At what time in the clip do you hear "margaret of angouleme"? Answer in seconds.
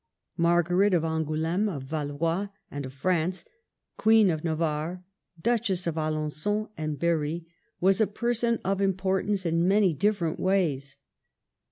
0.37-1.69